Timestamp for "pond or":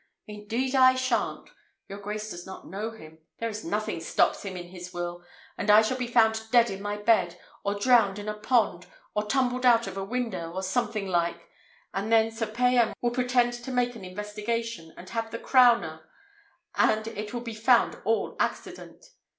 8.33-9.27